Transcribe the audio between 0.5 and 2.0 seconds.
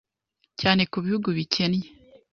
cyane ku bihugu bikennye.